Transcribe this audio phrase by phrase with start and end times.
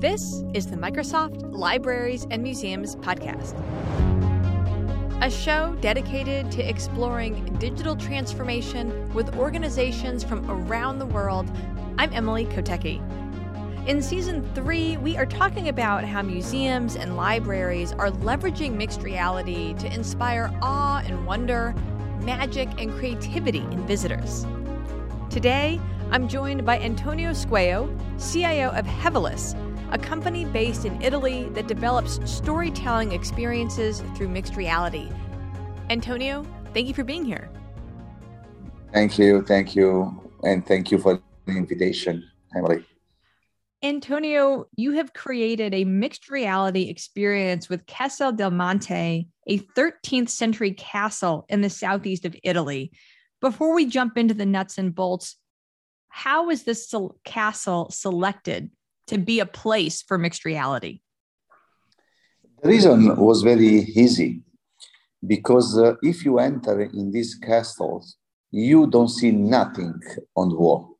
[0.00, 3.54] This is the Microsoft Libraries and Museums Podcast,
[5.22, 11.50] a show dedicated to exploring digital transformation with organizations from around the world.
[11.98, 12.98] I'm Emily Kotecki.
[13.86, 19.74] In season three, we are talking about how museums and libraries are leveraging mixed reality
[19.74, 21.74] to inspire awe and wonder,
[22.22, 24.46] magic and creativity in visitors.
[25.28, 25.78] Today,
[26.12, 27.88] I'm joined by Antonio Squeo,
[28.18, 29.54] CIO of Hevolus,
[29.92, 35.08] a company based in Italy that develops storytelling experiences through mixed reality.
[35.88, 36.44] Antonio,
[36.74, 37.48] thank you for being here.
[38.92, 42.84] Thank you, thank you, and thank you for the invitation, Emily.
[43.80, 50.72] Antonio, you have created a mixed reality experience with Castel del Monte, a 13th century
[50.72, 52.90] castle in the southeast of Italy.
[53.40, 55.36] Before we jump into the nuts and bolts,
[56.10, 56.92] how is this
[57.24, 58.70] castle selected
[59.06, 61.00] to be a place for mixed reality?
[62.62, 64.42] The reason was very easy
[65.26, 68.16] because uh, if you enter in these castles,
[68.50, 69.98] you don't see nothing
[70.36, 70.98] on the wall.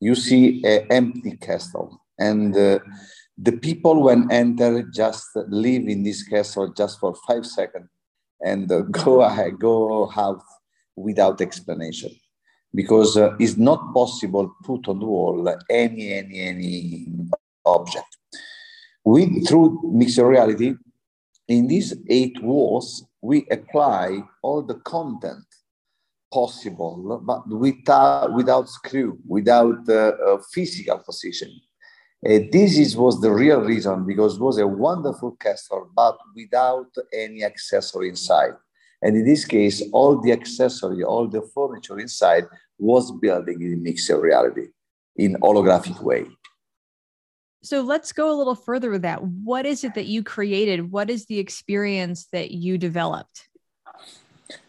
[0.00, 2.80] You see an empty castle, and uh,
[3.38, 7.88] the people when enter just live in this castle just for five seconds
[8.42, 10.42] and uh, go ahead, go out
[10.96, 12.10] without explanation
[12.74, 17.06] because uh, it's not possible to put on the wall any any any
[17.64, 18.16] object.
[19.04, 20.74] We through mixed reality,
[21.48, 25.44] in these eight walls, we apply all the content
[26.32, 31.50] possible, but without without screw, without uh, physical position.
[32.24, 36.88] Uh, this is, was the real reason because it was a wonderful castle, but without
[37.14, 38.52] any accessory inside.
[39.02, 42.44] And in this case, all the accessory, all the furniture inside
[42.78, 44.68] was building in mixed reality
[45.16, 46.26] in holographic way.
[47.62, 49.22] So let's go a little further with that.
[49.22, 50.90] What is it that you created?
[50.90, 53.48] What is the experience that you developed?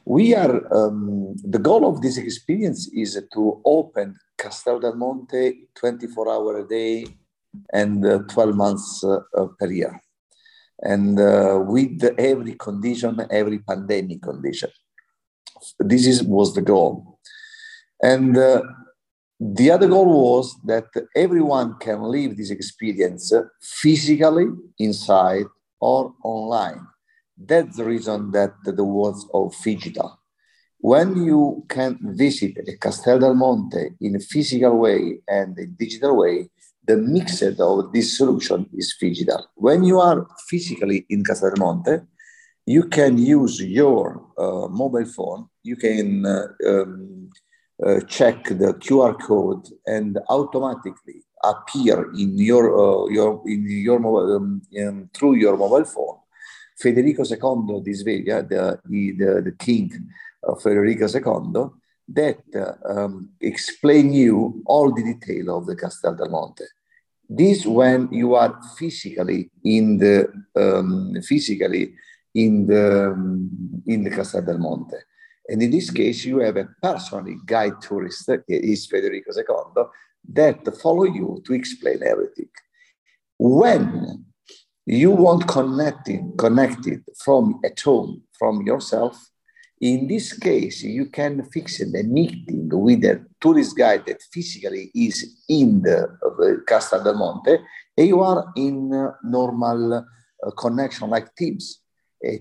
[0.04, 6.30] We are, um, the goal of this experience is to open Castel del Monte 24
[6.30, 7.06] hours a day
[7.74, 9.20] and uh, 12 months uh,
[9.58, 10.02] per year
[10.82, 14.70] and uh, with every condition, every pandemic condition.
[15.80, 17.20] This is, was the goal.
[18.02, 18.64] And uh,
[19.40, 23.32] the other goal was that everyone can live this experience
[23.62, 24.48] physically
[24.80, 25.46] inside
[25.80, 26.88] or online.
[27.38, 30.20] That's the reason that the words of digital.
[30.80, 36.50] When you can visit Castel del Monte in a physical way and a digital way,
[36.88, 39.48] the mix of this solution is digital.
[39.56, 41.24] When you are physically in
[41.58, 42.00] Monte,
[42.66, 47.30] you can use your uh, mobile phone, you can uh, um,
[47.86, 54.36] uh, check the QR code and automatically appear in your, uh, your, in your mobile,
[54.36, 56.18] um, in, through your mobile phone.
[56.78, 59.92] Federico II di Svevia, the, the, the king
[60.60, 61.70] Federico II,
[62.14, 62.40] that
[62.86, 66.64] um, explain you all the detail of the Castel del Monte.
[67.30, 71.94] This when you are physically in the um, physically
[72.36, 73.50] in the um,
[73.88, 74.98] in the Castel del Monte,
[75.48, 79.84] and in this case you have a personally guide tourist, is Federico II,
[80.34, 82.50] that follow you to explain everything.
[83.38, 84.26] When
[84.86, 89.31] you want connected connected from at home from yourself
[89.82, 95.44] in this case, you can fix a meeting with a tourist guide that physically is
[95.50, 97.58] in the uh, Castel del Monte,
[97.98, 101.80] and you are in uh, normal uh, connection like Teams.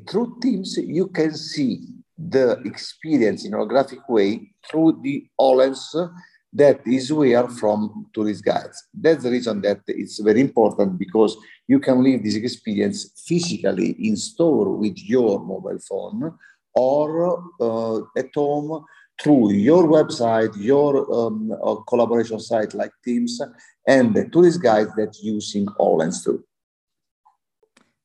[0.06, 1.86] Through Teams, you can see
[2.18, 6.12] the experience in a graphic way through the HoloLens
[6.52, 8.84] that is where from tourist guides.
[8.92, 11.34] That's the reason that it's very important because
[11.66, 16.36] you can live this experience physically in store with your mobile phone
[16.74, 18.84] or uh, at home
[19.20, 23.40] through your website, your um, uh, collaboration site like Teams,
[23.86, 26.42] and the tourist guides that using HoloLens too.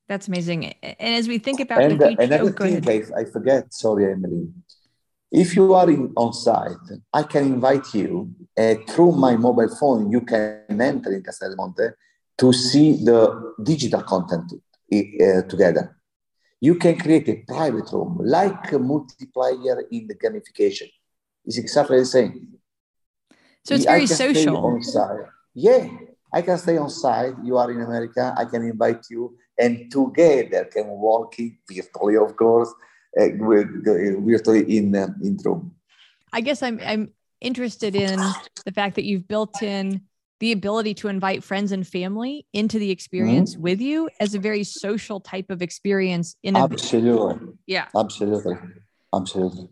[0.07, 0.65] That's amazing.
[0.83, 4.11] And as we think about and, the future, another oh, thing I, I, forget, sorry,
[4.11, 4.49] Emily.
[5.31, 10.11] If you are in, on site, I can invite you uh, through my mobile phone.
[10.11, 11.93] You can enter in Castelmonte
[12.37, 14.53] to see the digital content
[14.93, 15.94] uh, together
[16.65, 20.89] you can create a private room like a multiplayer in the gamification.
[21.45, 22.33] It's exactly the same.
[23.63, 24.57] So it's very social.
[24.57, 25.27] On site.
[25.53, 25.87] Yeah,
[26.33, 27.35] I can stay on site.
[27.43, 28.33] You are in America.
[28.35, 31.35] I can invite you, and together can walk
[31.69, 32.71] virtually, of course,
[33.19, 33.29] uh,
[34.31, 35.61] virtually in uh, in room.
[36.33, 37.03] I guess I'm I'm
[37.41, 38.19] interested in
[38.65, 40.01] the fact that you've built in
[40.39, 43.63] the ability to invite friends and family into the experience mm-hmm.
[43.63, 48.55] with you as a very social type of experience in a absolutely yeah absolutely
[49.13, 49.69] absolutely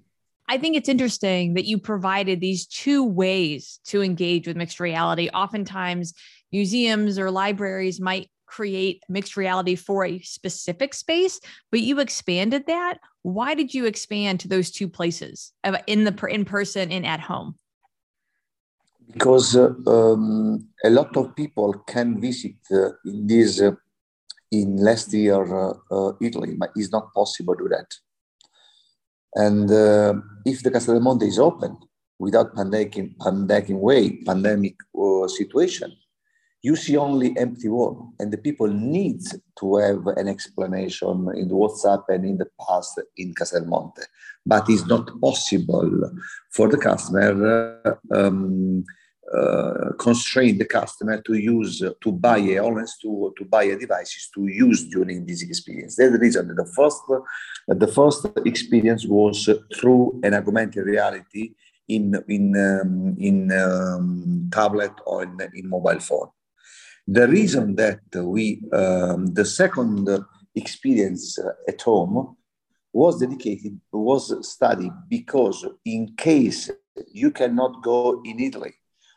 [0.50, 5.30] I think it's interesting that you provided these two ways to engage with mixed reality.
[5.34, 6.14] Oftentimes,
[6.52, 11.40] museums or libraries might create mixed reality for a specific space,
[11.72, 13.00] but you expanded that.
[13.24, 15.54] Why did you expand to those two places
[15.88, 17.58] in the in person and at home?
[19.12, 23.72] Because um, a lot of people can visit uh, in this uh,
[24.52, 27.90] in last year uh, Italy, but it's not possible to do that.
[29.36, 29.70] And
[30.46, 31.76] if the Castel Monte is open
[32.20, 34.76] without pandemic, pandemic way, pandemic
[35.28, 35.92] situation,
[36.64, 39.22] you see only empty wall and the people need
[39.60, 44.02] to have an explanation in what's happened in the past in Castel del Monte.
[44.46, 46.12] But it's not possible
[46.50, 48.86] for the customer uh, um,
[49.34, 54.30] uh, constrain the customer to use to buy a HoloLens to, to buy a devices
[54.34, 55.96] to use during this experience.
[55.96, 57.02] That's the reason that the first
[57.68, 61.56] the first experience was through an augmented reality
[61.88, 66.30] in in um, in um, tablet or in, in, mobile phone.
[67.08, 70.10] The reason that we um, the second
[70.56, 72.38] experience at home
[72.94, 76.70] was dedicated was studied because in case
[77.12, 78.74] you cannot go in Italy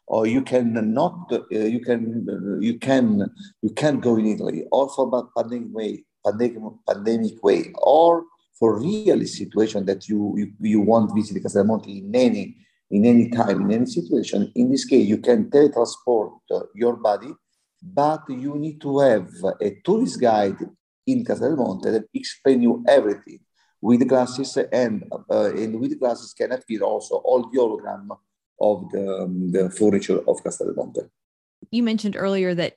[0.06, 3.30] or you can not uh, you can uh, you can
[3.62, 6.58] you can't go in Italy or for pandemic way pandemic
[6.88, 8.24] pandemic way or
[8.58, 12.56] for real situation that you you, you want visit Castellmonte in any
[12.90, 17.34] in any time in any situation in this case you can teletransport uh, your body
[17.82, 19.28] but you need to have
[19.60, 20.58] a tourist guide
[21.06, 23.40] in Castellmonte that explain you everything
[23.80, 28.08] with glasses and uh, and with glasses can appear also all the hologram
[28.60, 31.02] of the, um, the furniture of Castel Monte.
[31.70, 32.74] You mentioned earlier that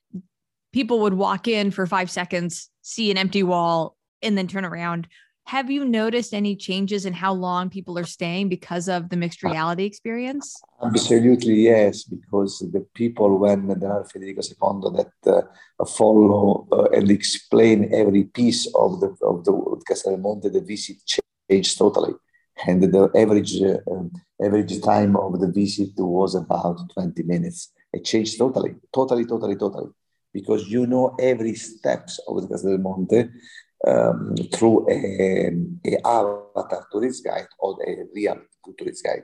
[0.73, 5.07] people would walk in for five seconds, see an empty wall, and then turn around.
[5.49, 9.41] Have you noticed any changes in how long people are staying because of the mixed
[9.41, 10.61] reality experience?
[10.83, 17.09] Absolutely, yes, because the people, when there are Federico II that uh, follow uh, and
[17.09, 19.53] explain every piece of the of the
[19.87, 20.97] Castel Monte, the visit
[21.49, 22.13] changed totally
[22.67, 23.79] and the average uh,
[24.45, 27.71] average time of the visit was about 20 minutes.
[27.91, 29.89] It changed totally, totally, totally, totally,
[30.31, 33.29] because you know every steps of the Castel del Monte
[33.87, 35.51] um, through a,
[35.85, 38.39] a avatar tourist guide or a real
[38.77, 39.23] tourist guide.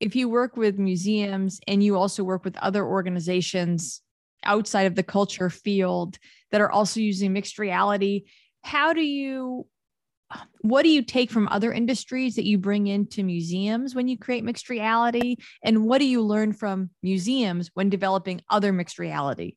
[0.00, 4.00] If you work with museums and you also work with other organizations
[4.44, 6.18] outside of the culture field
[6.52, 8.24] that are also using mixed reality,
[8.62, 9.66] how do you
[10.60, 14.44] what do you take from other industries that you bring into museums when you create
[14.44, 19.54] mixed reality and what do you learn from museums when developing other mixed reality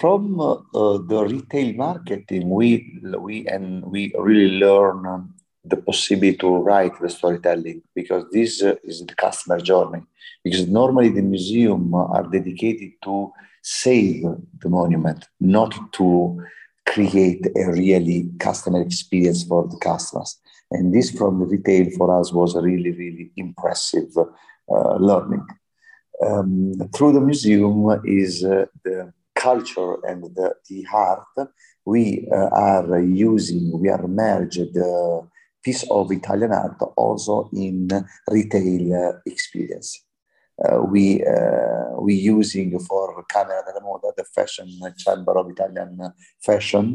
[0.00, 5.34] from uh, uh, the retail marketing we we and we really learn um,
[5.64, 10.02] the possibility to write the storytelling because this uh, is the customer journey
[10.44, 13.32] because normally the museum are dedicated to
[13.62, 14.22] save
[14.60, 16.40] the monument not to
[16.86, 20.40] create a really customer experience for the customers.
[20.70, 25.46] And this from the retail for us was a really, really impressive uh, learning.
[26.24, 31.50] Um, through the museum is uh, the culture and the, the art.
[31.84, 35.26] We uh, are using, we are merged the
[35.62, 37.88] piece of Italian art also in
[38.28, 40.04] retail uh, experience.
[40.58, 46.86] Uh, we uh, we using for Camera della Moda, the fashion chamber of Italian fashion.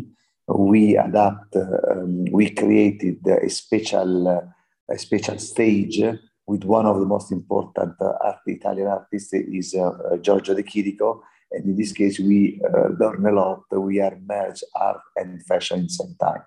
[0.47, 4.51] We adapt, um, we created a special
[4.89, 6.03] a special stage
[6.45, 11.21] with one of the most important art, Italian artists is uh, Giorgio De Chirico.
[11.53, 13.63] And in this case, we uh, learn a lot.
[13.71, 16.43] We are merge art and fashion in the same time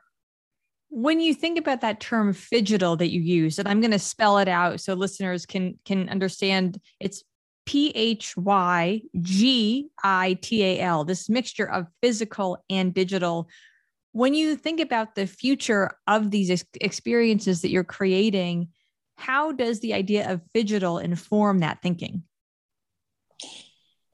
[0.88, 4.38] when you think about that term phygital that you use and i'm going to spell
[4.38, 7.22] it out so listeners can can understand it's
[7.66, 8.24] p-h-y-g-i-t-a-l
[11.04, 13.48] this mixture of physical and digital
[14.12, 18.68] when you think about the future of these ex- experiences that you're creating
[19.16, 22.22] how does the idea of phygital inform that thinking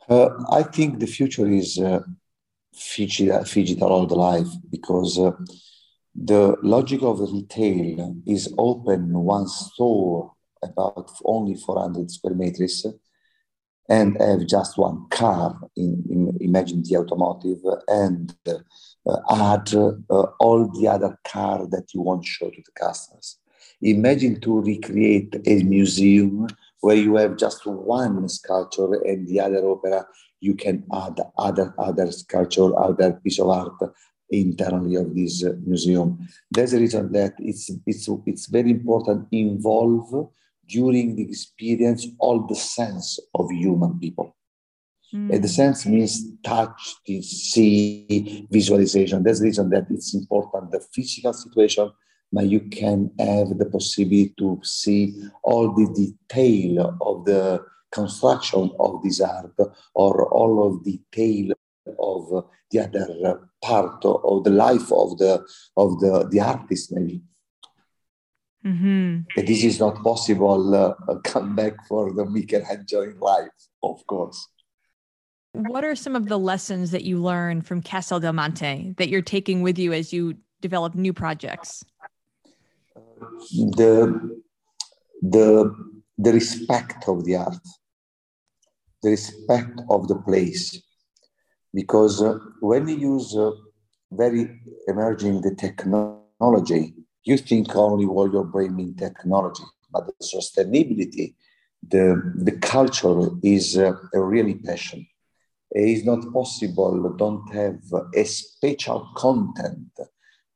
[0.08, 2.00] uh, i think the future is uh,
[2.74, 5.32] phygital, phygital all the life because uh,
[6.14, 10.32] the logic of retail is open one store
[10.62, 12.86] about only 400 square meters
[13.88, 20.68] and have just one car in, in imagine the automotive and uh, add uh, all
[20.78, 23.38] the other car that you want to show to the customers.
[23.80, 26.46] Imagine to recreate a museum
[26.82, 30.06] where you have just one sculpture and the other opera,
[30.40, 33.80] you can add other other sculpture, other piece of art
[34.30, 36.18] internally of this museum.
[36.50, 40.30] That's the reason that it's it's it's very important involve
[40.68, 44.36] during the experience all the sense of human people.
[45.14, 45.34] Mm.
[45.34, 49.22] And the sense means touch, see, visualization.
[49.22, 50.72] That's the reason that it's important.
[50.72, 51.90] The physical situation,
[52.32, 57.62] but you can have the possibility to see all the detail of the
[57.92, 59.54] construction of this art
[59.94, 61.52] or all of detail
[61.98, 65.44] of the other part of the life of the
[65.76, 67.22] of the, the artist maybe
[68.64, 69.18] mm-hmm.
[69.46, 73.50] this is not possible uh, come back for the Michelangelo in life
[73.82, 74.48] of course
[75.54, 79.20] what are some of the lessons that you learned from Castel del Monte that you're
[79.20, 81.84] taking with you as you develop new projects?
[83.76, 84.40] The,
[85.20, 85.74] the,
[86.18, 87.64] the respect of the art,
[89.02, 90.80] the respect of the place.
[91.74, 93.50] Because uh, when you use uh,
[94.10, 101.34] very emerging the technology, you think only what your brain means technology, but the sustainability,
[101.88, 105.06] the, the culture is uh, a really passion
[105.74, 107.80] it is not possible don't have
[108.14, 109.90] a special content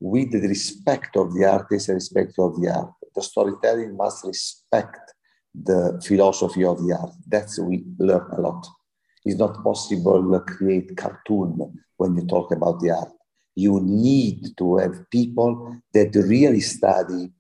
[0.01, 2.93] with the respect of the artist and respect of the art.
[3.15, 4.99] The storytelling must respect
[5.55, 7.13] the philosophy of the art.
[7.27, 8.67] That's we learn a lot.
[9.25, 13.11] It's not possible to create cartoon when you talk about the art.
[13.55, 17.33] You need to have people that really study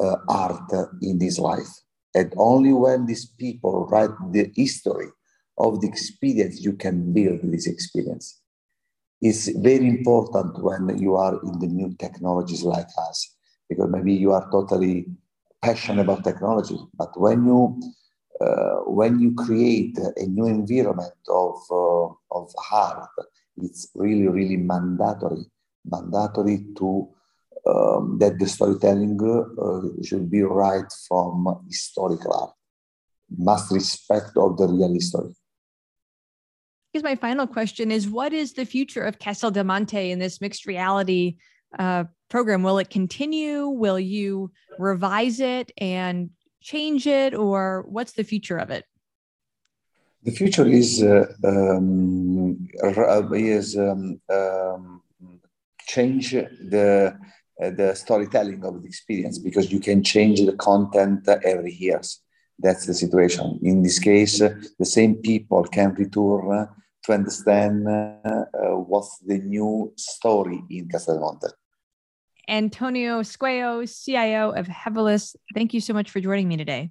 [0.00, 1.68] uh, art in this life.
[2.14, 5.08] And only when these people write the history
[5.58, 8.39] of the experience, you can build this experience.
[9.20, 13.36] It's very important when you are in the new technologies like us,
[13.68, 15.06] because maybe you are totally
[15.60, 17.80] passionate about technology, but when you
[18.40, 23.10] uh, when you create a new environment of uh, of art,
[23.58, 25.44] it's really really mandatory
[25.84, 27.08] mandatory to
[27.66, 32.54] um, that the storytelling uh, should be right from historical art,
[33.36, 35.34] must respect of the real history
[36.92, 40.40] guess my final question is what is the future of Castel del Monte in this
[40.40, 41.36] mixed reality
[41.78, 42.62] uh, program?
[42.62, 43.68] Will it continue?
[43.68, 46.30] Will you revise it and
[46.60, 48.84] change it, or what's the future of it?
[50.24, 52.68] The future is uh, um,
[53.34, 55.02] is um, um,
[55.86, 57.16] change the
[57.62, 62.00] uh, the storytelling of the experience because you can change the content every year.
[62.58, 63.58] That's the situation.
[63.62, 66.68] In this case, uh, the same people can return
[67.04, 71.50] to understand uh, what's the new story in Castelmonte.
[72.48, 76.90] Antonio Squeo, CIO of Hevolus, thank you so much for joining me today.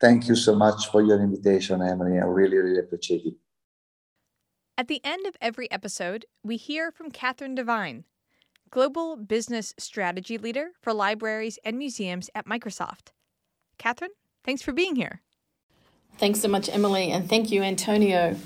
[0.00, 2.18] Thank you so much for your invitation, Emily.
[2.18, 3.34] I really, really appreciate it.
[4.78, 8.04] At the end of every episode, we hear from Catherine Devine,
[8.70, 13.10] Global Business Strategy Leader for Libraries and Museums at Microsoft.
[13.76, 14.12] Catherine,
[14.42, 15.20] thanks for being here.
[16.16, 18.36] Thanks so much, Emily, and thank you, Antonio.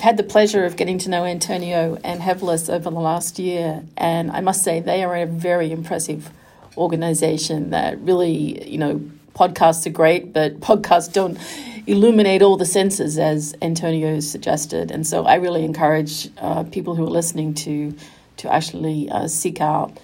[0.00, 3.82] I've had the pleasure of getting to know Antonio and Hevolus over the last year,
[3.98, 6.30] and I must say they are a very impressive
[6.78, 9.02] organization that really, you know,
[9.34, 11.36] podcasts are great, but podcasts don't
[11.86, 14.90] illuminate all the senses as Antonio suggested.
[14.90, 17.94] And so I really encourage uh, people who are listening to
[18.38, 20.00] to actually uh, seek out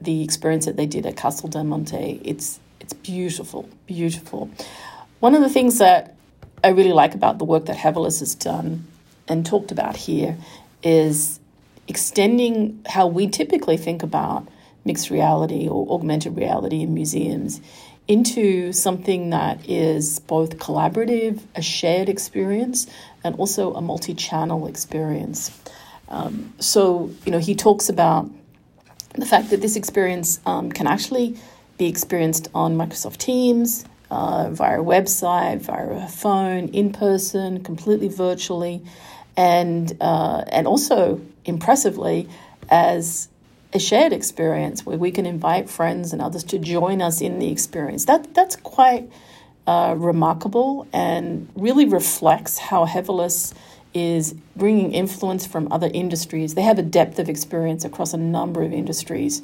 [0.00, 2.20] the experience that they did at Castle del Monte.
[2.24, 4.52] It's it's beautiful, beautiful.
[5.18, 6.14] One of the things that
[6.62, 8.86] I really like about the work that Hevolus has done
[9.32, 10.36] and talked about here
[10.82, 11.40] is
[11.88, 14.46] extending how we typically think about
[14.84, 17.60] mixed reality or augmented reality in museums
[18.08, 22.86] into something that is both collaborative, a shared experience,
[23.24, 25.56] and also a multi channel experience.
[26.08, 28.28] Um, so, you know, he talks about
[29.14, 31.36] the fact that this experience um, can actually
[31.78, 38.08] be experienced on Microsoft Teams, uh, via a website, via a phone, in person, completely
[38.08, 38.82] virtually
[39.36, 42.28] and uh, and also impressively
[42.70, 43.28] as
[43.72, 47.50] a shared experience where we can invite friends and others to join us in the
[47.50, 48.04] experience.
[48.04, 49.10] That that's quite
[49.66, 53.54] uh, remarkable and really reflects how Hevolus
[53.94, 56.54] is bringing influence from other industries.
[56.54, 59.42] They have a depth of experience across a number of industries,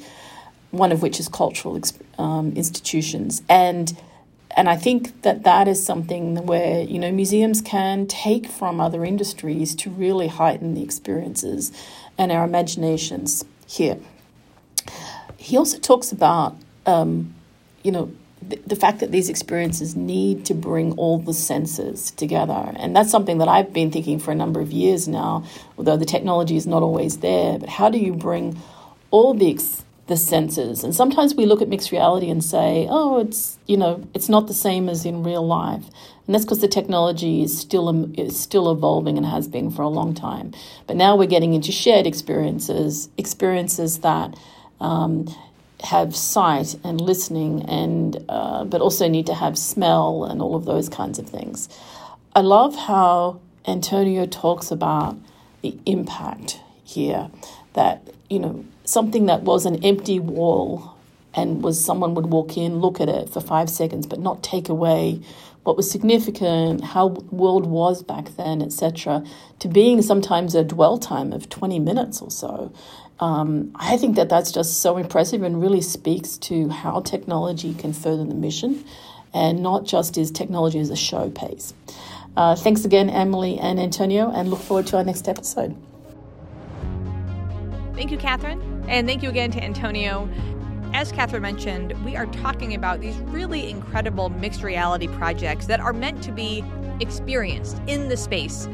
[0.71, 1.79] one of which is cultural
[2.17, 3.95] um, institutions and
[4.57, 9.05] and I think that that is something where you know museums can take from other
[9.05, 11.71] industries to really heighten the experiences
[12.17, 13.97] and our imaginations here.
[15.37, 17.33] He also talks about um,
[17.83, 22.71] you know, the, fact that these experiences need to bring all the senses together.
[22.75, 25.45] And that's something that I've been thinking for a number of years now,
[25.77, 27.59] although the technology is not always there.
[27.59, 28.59] But how do you bring
[29.11, 30.83] all the ex- the senses.
[30.83, 34.47] And sometimes we look at mixed reality and say, oh, it's, you know, it's not
[34.47, 35.85] the same as in real life.
[36.25, 39.87] And that's because the technology is still, is still evolving and has been for a
[39.87, 40.51] long time.
[40.87, 44.35] But now we're getting into shared experiences, experiences that
[44.81, 45.27] um,
[45.83, 50.65] have sight and listening, and uh, but also need to have smell and all of
[50.65, 51.69] those kinds of things.
[52.35, 55.17] I love how Antonio talks about
[55.61, 57.29] the impact here
[57.73, 60.95] that you know something that was an empty wall
[61.35, 64.67] and was someone would walk in look at it for five seconds but not take
[64.67, 65.21] away
[65.63, 69.23] what was significant how the world was back then etc
[69.59, 72.73] to being sometimes a dwell time of 20 minutes or so
[73.19, 77.91] um, I think that that's just so impressive and really speaks to how technology can
[77.91, 78.85] further the mission
[79.33, 81.73] and not just is technology as a showpiece.
[82.37, 85.75] Uh, thanks again, Emily and Antonio, and look forward to our next episode.
[87.93, 88.68] Thank you, Catherine.
[88.89, 90.27] And thank you again to Antonio.
[90.95, 95.93] As Catherine mentioned, we are talking about these really incredible mixed reality projects that are
[95.93, 96.63] meant to be
[96.99, 98.67] experienced in the space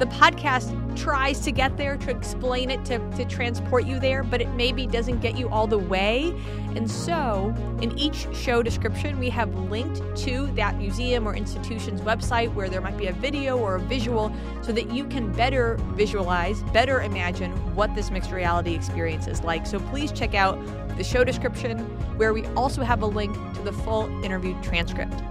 [0.00, 4.40] the podcast tries to get there to explain it to, to transport you there but
[4.40, 6.34] it maybe doesn't get you all the way.
[6.74, 12.52] And so in each show description we have linked to that museum or institution's website
[12.54, 16.62] where there might be a video or a visual so that you can better visualize
[16.72, 19.66] better imagine what this mixed reality experience is like.
[19.66, 20.58] So please check out
[20.96, 21.78] the show description
[22.16, 25.22] where we also have a link to the full interview transcript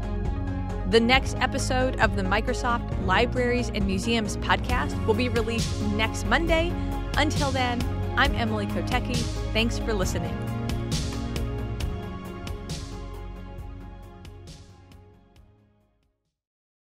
[0.90, 6.74] the next episode of the Microsoft Libraries and Museums podcast will be released next Monday.
[7.16, 7.80] Until then,
[8.18, 9.18] I'm Emily Kotecki.
[9.54, 10.49] Thanks for listening.